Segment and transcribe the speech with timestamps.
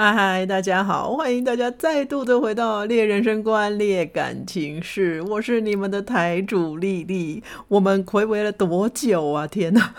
[0.00, 7.42] 嗨嗨，大家好，欢迎大家再度的回到猎人生观、猎感情事，我是你们的台主丽丽。
[7.66, 9.44] 我们回味了多久啊？
[9.48, 9.92] 天哪！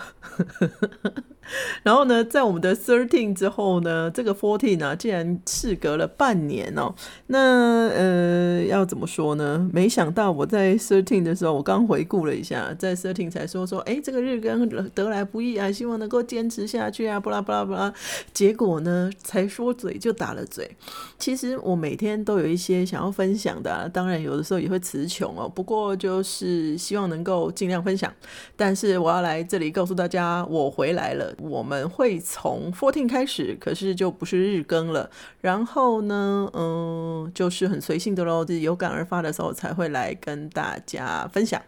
[1.82, 6.94] 然后呢，在我们的 thirteen 之后呢，这个 fourteen 呢，竟然事隔了半年哦。
[7.26, 8.39] 那呃，
[8.80, 9.68] 要怎么说呢？
[9.72, 17.94] 没想到我在 thirteen 的时候，我刚回顾了一下，在 thirteen 才说说，哎，这个日更得来不易啊，希望能够坚持下去啊，巴拉巴拉巴拉。
[18.32, 20.74] 结果呢，才说嘴就打了嘴。
[21.18, 25.46] 其实我每天都有一些想要分享的，当然有的时候也会词穷哦。
[25.46, 28.10] 不过就是希望能够尽量分享。
[28.56, 31.34] 但是我要来这里告诉大家，我回来了。
[31.38, 35.10] 我们会从 fourteen 开始，可是就不是日更了。
[35.42, 41.60] 然后呢，嗯，就是很随性的喽，就是有感而发的时候才会来跟大家分享。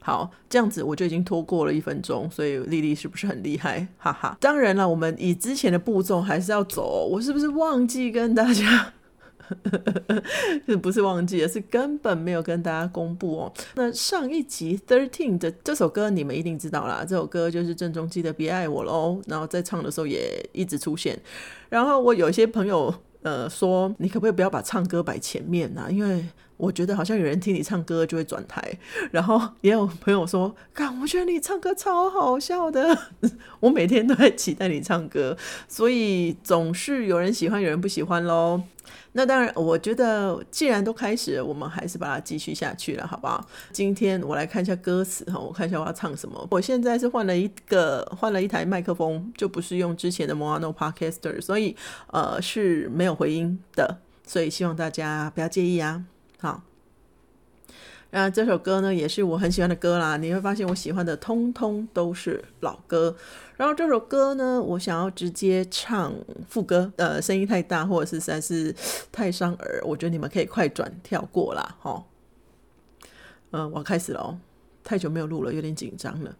[0.00, 3.86] 好，这样子我就已经拖过了一分钟，所以丽丽是不是很厉害？
[3.98, 7.06] 哈哈，当然了，我们以之前的步骤还是要走。
[7.10, 8.92] 我是不是忘记跟大家？
[10.66, 11.48] 是 不是忘记了？
[11.48, 13.52] 是根本没有跟大家公布哦。
[13.74, 17.04] 那上一集 thirteen 的这首歌，你们一定知道啦。
[17.06, 19.18] 这首歌就是郑中基的《别爱我喽》。
[19.26, 21.18] 然后在唱的时候也一直出现。
[21.68, 25.90] 然后我有些朋友呃说，你可不可以不要把唱歌摆前面呢？
[25.90, 26.24] 因为
[26.56, 28.62] 我觉得好像有人听你唱歌就会转台。
[29.10, 32.96] 然后也有朋友说，看，我觉得你唱歌超好笑的。
[33.60, 35.36] 我每天都在期待你唱歌，
[35.68, 38.62] 所以总是有人喜欢，有人不喜欢喽。
[39.16, 43.46] 那当然，我觉得既然都开始了，我们还是把它继续下去了，好不好？
[43.70, 46.46] 今天我来看一下歌词哈，我看一下我要唱什么。
[46.50, 51.76] 我现在是换了一个，换了一台麦克风，就不是用之前的 Mono Podcaster，所以
[52.08, 56.04] 呃是没有回音的，所以希望大家不要介意啊。
[56.44, 56.62] 好。
[58.10, 60.18] 那这首歌呢，也是我很喜欢的歌啦。
[60.18, 63.16] 你会发现我喜欢的通通都是老歌。
[63.56, 66.14] 然后这首歌呢，我想要直接唱
[66.46, 68.74] 副歌，呃，声音太大或者是实在是
[69.10, 72.04] 太伤耳，我觉得你们可以快转跳过啦，哈。
[73.52, 74.38] 嗯，我开始了哦，
[74.84, 76.36] 太久没有录了，有点紧张了。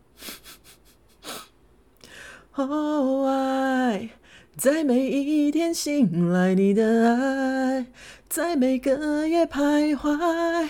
[2.55, 4.11] 哦，爱
[4.57, 7.87] 在每一天醒来，你的爱
[8.34, 10.69] 在每个夜徘徊。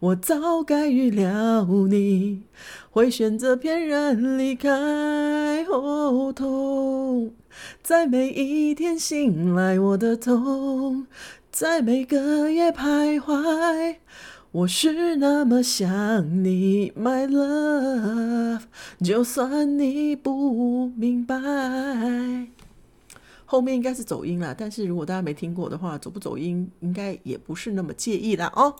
[0.00, 2.42] 我早该预料你
[2.90, 4.68] 会选择骗人离开，
[5.64, 7.32] 哦，痛
[7.82, 11.06] 在每一天醒来，我的痛
[11.50, 13.96] 在每个夜徘徊。
[14.52, 18.64] 我是那么想你，My love，
[19.02, 21.34] 就算你不明白。
[23.46, 28.74] 后面应该是走音了，但是如果大家没听过的话，走不走音应该也不是那么介意啦哦。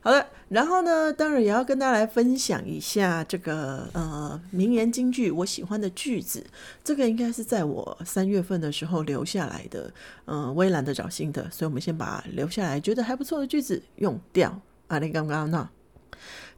[0.00, 6.44] 好的，然后呢，当然也要跟大家来分享一下这个呃名言金句，我喜欢的句子。
[6.82, 9.90] 这个应该是在我三月份的时候留下来的，
[10.26, 14.60] 嗯，微蓝的找新的，所以我们先把留下来觉得还不错的句子用掉。
[14.88, 15.70] 啊，你刚刚呢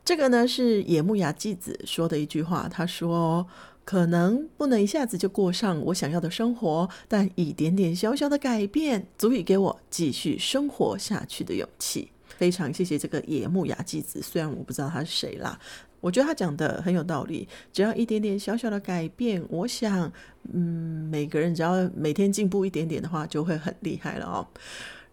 [0.05, 3.47] 这个呢是野木雅纪子说的一句话，他说
[3.87, 15.59] ：“可能不能一下子就过上我想要的生活，但一点点小小的改变，足以给我继续生活下去的勇气。”非常谢谢这个野木雅纪子，虽然我不知道他是谁啦，
[16.01, 17.49] 我觉得他讲的很有道理。
[17.73, 20.13] 只要一点点小小的改变，我想，
[20.53, 24.47] 嗯，每个人只要每天进步一点点的话，就会很厉害了哦。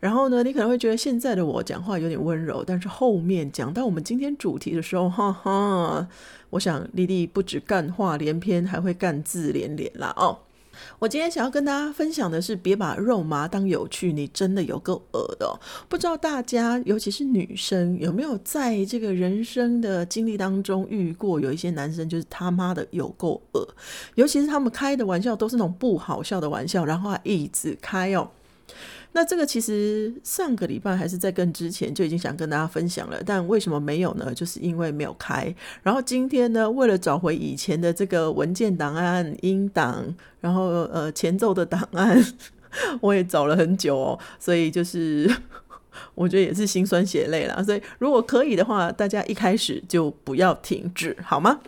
[0.03, 6.05] 然后呢，你可能会觉得现在的我讲话有点温柔，但是后面讲到我们今天主题的时候，哈哈，
[6.49, 10.39] 我想丽丽不止干话连篇，还会干字连连啦哦。
[10.99, 15.57] 我今天想要跟大家分享的是，别把肉麻当有趣，你真的有够恶的。
[15.87, 23.65] 不知道大家，尤其是女生，有没有在这个人生的经历当中遇过有一些男生，就是他妈的有够恶，
[24.15, 28.29] 尤其是他们开的玩笑都是那种不好笑的玩笑，然后一直开哦。
[29.15, 34.33] 那这个其实上个礼拜还是在跟之前就已经想跟大家分享了，但为什么没有呢？
[34.33, 35.53] 就是因为没有开。
[35.83, 40.03] 然后今天呢，为了找回以前的这个文件档案、音档，
[40.41, 42.19] 然后呃前奏的档案，
[43.01, 44.19] 我也找了很久哦。
[44.39, 45.29] 所以就是
[46.15, 47.63] 我觉得也是心酸血泪了。
[47.63, 51.59] 所以如果可以的话，大家一开始就不要停止，好吗？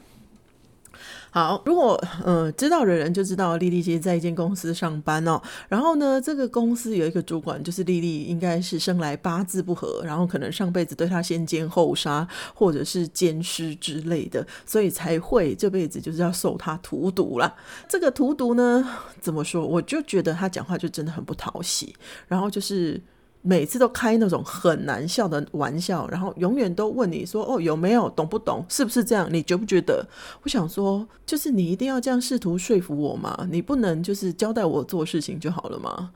[1.32, 5.42] 好，如果呃知道的人就知道，丽丽其实在一间公司上班哦。
[5.68, 17.54] 然后呢，这个公司有一个主管，就是丽丽应该是生来八字不合，然后可能上辈子对她先奸后杀，或者是奸尸之类的，所以才会这辈子就是要受他荼毒啦。
[17.90, 18.88] 这个荼毒呢，
[19.20, 19.66] 怎么说？
[19.66, 21.96] 我就觉得他讲话就真的很不讨喜，
[22.28, 23.02] 然后就是。
[23.48, 28.66] 每次都开那种很难笑的玩笑，然后永远都问你说：“哦，有没有懂不懂？
[28.68, 29.30] 是不是这样？
[29.32, 30.04] 你觉不觉得？”
[30.42, 33.48] 我想说，就是你一定要这样试图说服我吗？
[33.52, 36.12] 你不能就是交代我做事情就好了吗？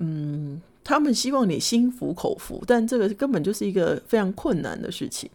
[0.00, 5.30] 嗯，他们希望你心服口服，但这个根本就是一个非常困难的事情。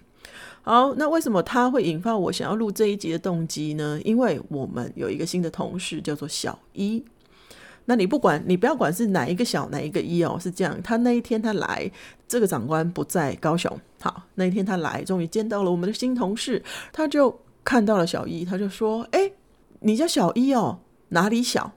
[0.63, 3.97] 好，那为什么他会引发我想要录这一集的动机呢？
[4.03, 7.01] 因为我们有一个新的同事叫做小一。
[7.89, 10.77] 那你不管你不要管是哪一个小哪一个一哦，是这样。
[10.83, 11.89] 他那一天他来，
[12.27, 13.79] 这个长官不在高雄。
[14.01, 16.61] 好，那一天他来，终于见到了我们的新同事，
[16.91, 19.31] 他就看到了小一，他就说：“哎，
[19.79, 20.79] 你叫小一哦，
[21.09, 21.71] 哪里小？”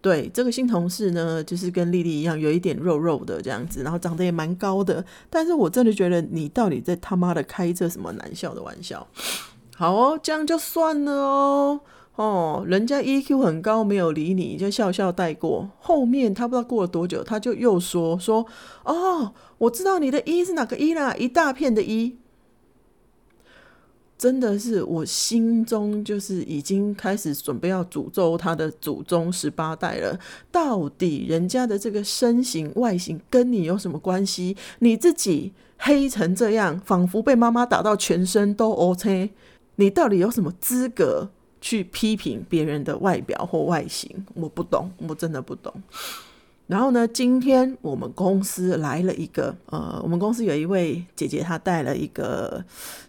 [0.00, 5.04] 对，这个新同事呢，就是跟丽丽一样，有一点肉肉的这样子，然后长得也蛮高的。
[5.30, 9.06] 但是我真的觉得你到底在他妈的开这什么难笑的玩笑？
[9.76, 11.80] 好哦，这样就算了哦。
[12.16, 15.70] 哦，人家 EQ 很高，没有理你，就笑笑带过。
[15.80, 18.46] 后面他不知道过了多久，他就又说说
[18.84, 22.16] ：“哦，我知道你的一是哪个一啦，一大片的一。”
[24.18, 30.16] 真的是我心中就是已经开始准备要诅咒他的祖宗十八代了。
[30.52, 34.56] 到底人家的这个身形外形跟你有什么关系？
[34.78, 39.30] 你自己黑成这样，仿佛被妈妈打到全身都 OK，
[39.76, 41.30] 你到底有什么资格？
[41.62, 45.72] 去批评别人的外表或外形，我不懂，我真的不懂。
[46.66, 52.62] 然后呢，今天我们公司来了一个，呃，我们公司有一位姐姐，她带了一个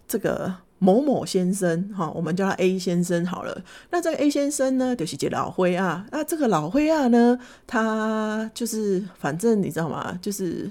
[0.07, 3.61] 这个某某先生，哈，我们叫他 A 先生好了。
[3.89, 6.05] 那这个 A 先生呢，就是姐老灰啊。
[6.11, 10.17] 那这个老灰啊呢，他就是反正你知道吗？
[10.21, 10.69] 就是。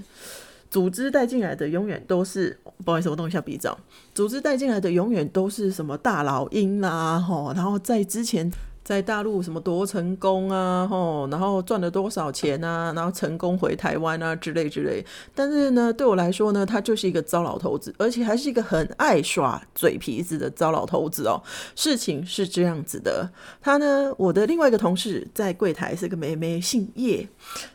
[0.73, 3.77] 组织带进来的永远都是，不好意思，我动一下鼻罩。
[4.15, 8.51] 组织带进来的永远都是什么大老鹰啦，吼，然后在之前。
[8.83, 15.03] 在大陆什么多成功啊，吼，然后赚了多少钱啊，然后成功回台湾啊之类之类。
[15.33, 21.41] 但是呢，对我来说呢，他就是一个糟老头子，而且还是一个很爱耍嘴皮子的糟老头子哦。
[21.75, 23.29] 事情是这样子的，
[23.61, 27.27] 他呢，我的另外一个同事在柜台是个妹妹，姓叶。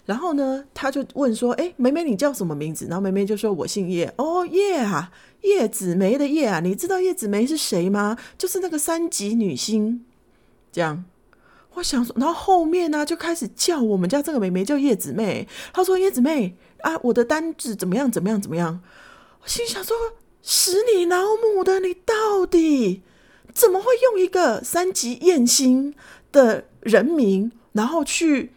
[0.04, 5.10] 然后呢，他就问说：“哎，妹妹你叫什么名字？”然后妹妹就说：“我姓叶。”哦，叶啊，
[5.42, 8.16] 叶子梅的叶啊，你知道叶子梅是谁吗？
[8.36, 10.04] 就是那个三级女星。
[10.78, 11.04] 这样，
[11.74, 15.48] 我想说，然后后面呢就开始叫我们家这个妹妹叫叶子妹。
[15.72, 18.08] 她说：“叶子妹啊，我的单子怎么样？
[18.08, 18.40] 怎么样？
[18.40, 18.80] 怎么样？”
[19.42, 19.96] 我心想说
[20.40, 23.02] ：“使你老母的，你到底
[23.52, 25.96] 怎么会用一个三级艳星
[26.30, 28.52] 的人名，然后去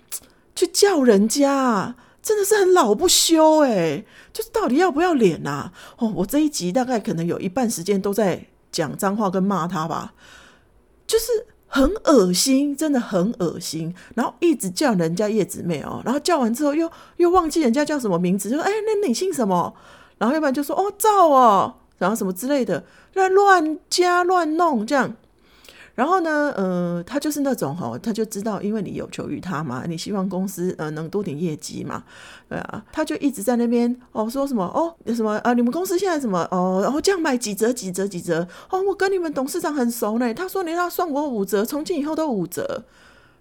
[0.56, 1.96] 去叫人家？
[2.22, 4.06] 真的是很老不休哎！
[4.32, 5.72] 就是到底要不要脸呐？
[5.98, 10.14] 哦，我这一集大概可能有一半时间都在讲脏话跟骂他吧，
[11.08, 11.26] 就是。”
[11.74, 13.96] 很恶心，真的很恶心。
[14.14, 19.74] 然后一直叫人家叶子妹哦，然后叫完之后又又忘记人家叫什么名字，就说：“哎，那你姓什么？”
[20.20, 22.84] 然后要不然就说：“哦，赵哦，然后什么之类的，
[23.14, 25.16] 乱乱加乱弄这样。”
[25.94, 32.04] 然后呢，呃，他就是那种哈，他就知道，因为你有求于他嘛，你希望公司呃能多点业绩嘛，
[32.48, 42.86] 对啊，他就一直在那边哦说什么哦什么啊，你们公司现在什么哦，然后这样买几折几折几折哦，我跟你们董事长很熟呢，他说你要算我五折，从今以后都五折，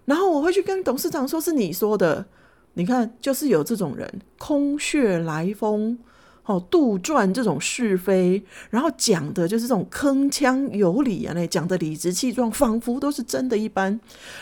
[0.05, 2.25] 然后我会去跟董事长说是你说的，
[2.73, 5.97] 你看就是有这种人空穴来风。
[6.43, 8.41] 哦，杜撰这种是非，
[8.71, 13.99] 然后讲的就是这种铿锵有理啊，那讲的理直气壮，仿佛都是真的一般。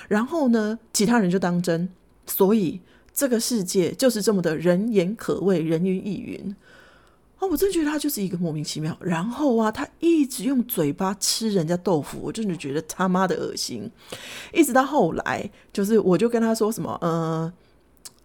[0.08, 1.90] 然后呢，其他人就当真，
[2.26, 2.80] 所以
[3.14, 6.56] 这个世界就是这么的人言可畏，人云亦云。
[7.40, 8.98] 哦，我真觉得他就是一个莫名其妙。
[9.02, 13.92] 然后啊，他一直用嘴巴吃人家豆腐，我真的觉得他妈的恶心。
[14.54, 17.52] 一直到后来，就是我就跟他说什么，呃。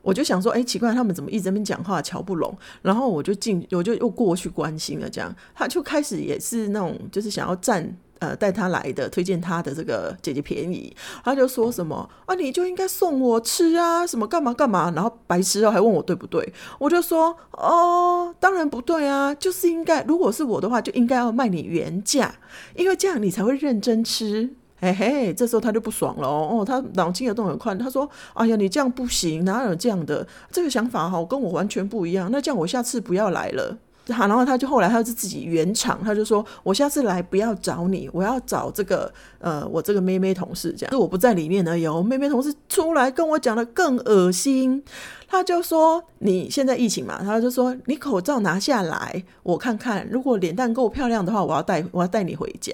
[0.05, 2.55] 我就想说，哎，奇怪，他们怎么一直在那讲话，瞧不拢。
[2.83, 5.09] 然后我就进，我就又过去关心了。
[5.09, 10.95] 这样，他就开始也是那种，就是想要占呃带他来的，推荐他的这个姐姐便宜。
[11.25, 14.93] 他就说什么啊，你就应该送我吃啊，什么干嘛干嘛。
[14.95, 16.53] 然后白痴哦，还问我对不对？
[16.79, 22.35] 我就说哦，当然不对啊，就是应该，如果是我的话，就应该要卖你原价，
[22.77, 24.55] 因为这样你才会认真吃。
[24.81, 32.29] 嘿嘿，这时候他就不爽了哦，他脑筋也动很快，他说：“哎呀，你这样不行，哪有这样的这个想法哈，跟我完全不一样。
[32.31, 33.79] 那这样我下次不要来了。”
[34.13, 40.91] 好，然后他就后来他是自己圆场，他就说：“我下次来不要找你，我要找这个呃，我这个妹妹同事这样。
[40.91, 44.83] 是我不在里面呢，有妹妹同事出来跟我讲的更恶心。
[45.27, 52.73] 他就说：你现在疫情嘛，他就说你口罩拿下来，我看看，如果脸蛋够漂亮的话，我要带我要带你回家。”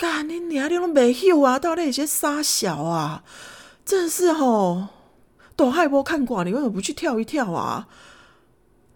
[0.00, 0.66] 干你娘！
[0.70, 1.58] 你拢没秀啊？
[1.58, 3.22] 到底有些傻小啊？
[3.84, 4.86] 真是吼，
[5.54, 7.86] 都害波看寡，你为什么不去跳一跳啊？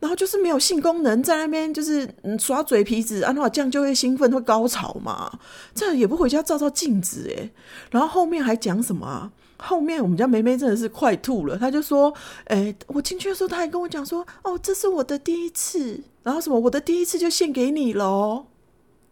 [0.00, 2.08] 然后就是没有性功能，在那边就是
[2.38, 5.30] 耍嘴皮子，安话这样就会兴奋，会高潮嘛？
[5.74, 7.50] 这也不回家照照镜子诶。
[7.90, 9.30] 然后后面还讲什么？
[9.58, 12.14] 后面我们家梅梅真的是快吐了，她就说
[12.48, 18.46] ：“哎，我进去的时候，她还跟我讲说，哦，这是我的第一次，然后什么，我的第一次就献给你喽，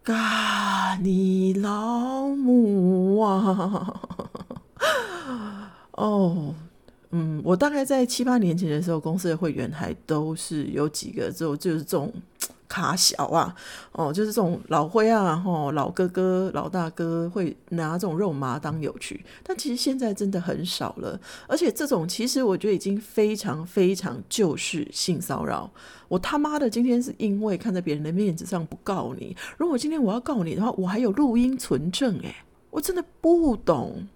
[0.03, 4.01] 嘎，你老母啊！
[5.93, 6.53] 哦，
[7.11, 12.13] 嗯，我大概在七八年前的时候，公司的会员还都是有几个，就就是这种。”
[12.73, 13.55] 卡小啊，
[13.91, 21.19] 哦，就是这种老灰啊，吼，老哥哥、老大哥会拿这种肉麻当有趣，但其实现在真的很少了。
[21.47, 25.69] 而且这种其实我觉得已经非常非常就是性骚扰。
[26.07, 32.35] 我他妈的今天是因为看在别人的面子上不告你，如果今天我要告你的话，我还有录音存证，诶，
[32.71, 34.07] 我真的不懂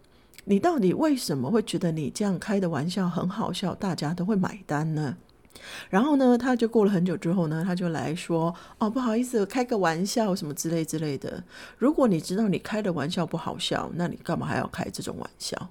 [0.46, 5.16] 你到底为什么会觉得你这样开的玩笑很好笑，大家都会买单呢？
[5.90, 11.44] 然后呢，他就过了很久之后呢，他就来说：“哦，不好意思，开个玩笑，什么之类之类的。
[11.78, 15.70] 如果你知道你开的玩笑不好笑，那你干嘛还要开这种玩笑？”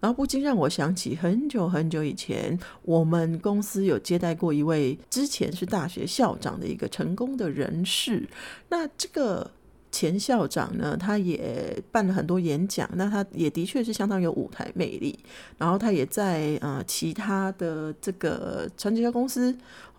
[0.00, 8.28] 然后不禁让我想起很久很久以前，我们公司有接待过一位之前是大学校长的一个成功的人士。
[8.68, 9.50] 那这个。
[9.92, 15.18] 前校长呢，他也办了很多演讲，那他也的确是相当有舞台魅力。
[15.58, 19.56] 然后他也在呃其他的这个传销公司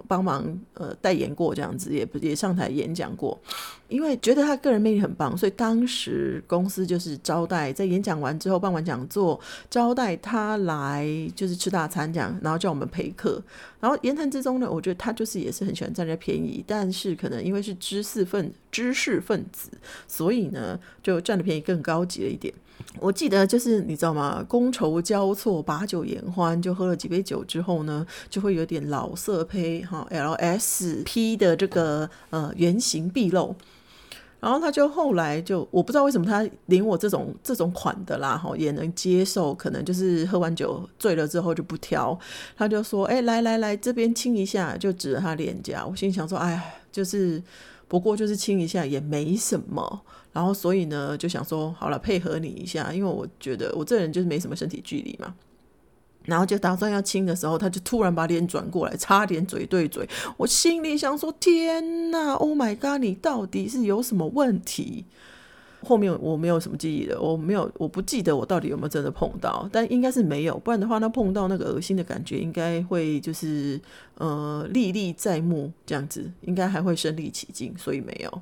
[0.08, 0.44] 帮忙
[0.74, 3.40] 呃代言过，这样子也也上台演讲过。
[3.92, 11.06] 因为觉得他个人魅力很棒，所以当时公司就是招待在演讲完之后办完讲座，招待他来
[11.36, 13.44] 就是吃大餐这样，然后叫我们陪客。
[13.82, 19.70] 然后言谈之中呢，我觉得他就是也是很喜欢占人家便宜，但是可能因为是知识分知识分子，
[20.08, 22.54] 所以呢就占的便宜更高级了一点。
[23.00, 24.44] 我记得就是你知道吗？
[24.50, 33.56] 觥筹交错，把酒言欢，就喝了几杯酒之后呢，就会有点老色胚哈，LSP 的这个呃原形毕露。
[34.42, 42.18] 然后他就后来就我不知道为什么他连我这种这种款的啦哈也能接受，可能就是喝完酒醉了之后就不挑。
[42.58, 45.86] 他就说：“哎，来来来，这边亲一下。”就指着他脸颊。
[45.86, 47.42] 我心想说：“哎，就是
[47.88, 50.02] 不过就是亲一下也没什么。”
[50.34, 55.36] 然后所以呢就想说：“好了，配合你一下，因为我觉得我这人就是没什么身体距离嘛。”
[56.26, 60.08] 然后就打算要亲的时候，他就突然把脸转过来，差点嘴对嘴。
[60.38, 65.06] 我心里想说：天哪，Oh my god，你到底是有什么问题？
[65.84, 73.82] 后面我没有什么记忆了，我没有，我不记得我到底有没有真的碰到，但应该是没有，不然的话，那碰到那个恶心的感觉，应该会就是
[74.20, 78.42] 呃历历在目这样子，应该还会身临其境，所以没有。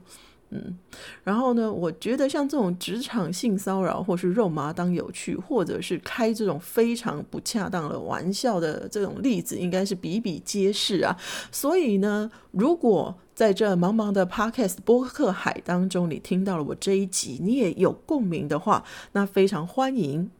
[0.52, 0.76] 嗯，
[1.24, 1.72] 然后呢？
[1.72, 11.16] 我觉得像这种职场性骚扰，或是肉麻当有趣，或者是开这种非常不恰当的玩笑的这种例子，应该是比比皆是啊。
[11.52, 20.32] 所以呢，如果在这茫茫的 Podcast 播客海当中，你听到了我这一集，你也有共鸣的话，那非常欢迎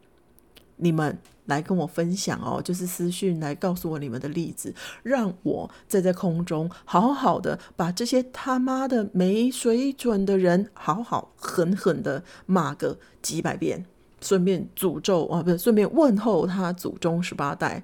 [0.76, 1.18] 你们。
[1.50, 13.84] 来跟我分享哦，就是私讯来告诉我你们的例子，让我在在空中好好的把这些他妈的没水准的人好好狠狠的骂个几百遍，
[14.22, 17.82] 顺便诅咒啊，不是顺便问候他祖宗十八代。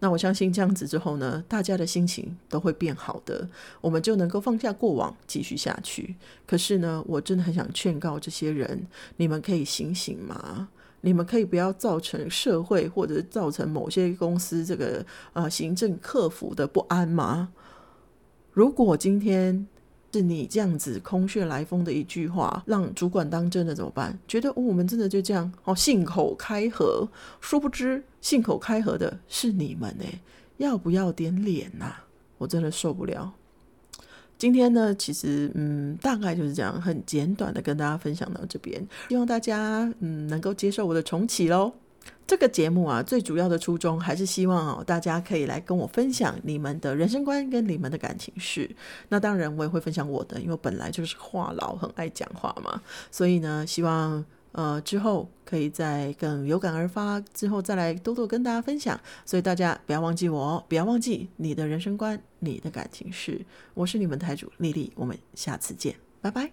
[0.00, 3.48] 那我相信这样子之后呢，大家的心情都会变好的，
[3.80, 6.16] 我们就能够放下过往，继续下去。
[6.44, 10.68] 可是呢，我真的很想劝告这些人，你们可以醒醒吗？
[11.02, 15.04] 你们可以不要造成社会或者造成某些公司这个
[15.34, 17.52] 呃行政客服的不安吗？
[18.52, 19.66] 如果今天
[20.12, 24.18] 是你这样子空穴来风的一句话，让主管当真的怎么办？
[24.28, 27.08] 觉得我们真的就这样哦，信口开河，
[27.40, 30.20] 殊不知信口开河的是你们哎，
[30.58, 31.92] 要不要点脸呐？
[32.38, 33.32] 我真的受不了。
[34.42, 41.72] 今天呢，其实嗯，大概就是这样，很简短的跟大家分享到这边，希望大家嗯能够接受我的重启喽。
[42.26, 48.68] 这个节目啊，最主要的初衷还是希望哦，大家可以来跟我分享你们的人生观跟你们的感情事。
[49.08, 52.82] 那当然，我也会分享我的，因为本来就是话痨，很爱讲话嘛。
[53.12, 54.24] 所以呢，希望。
[54.52, 58.98] 呃，之后可以再更有感而发，之后再来多多跟大家分享。
[59.24, 63.44] 所以大家不要忘记我，不要忘记你的人生观、你的感情事。
[63.74, 66.50] 我是你们台主丽丽，我们下次见，拜拜。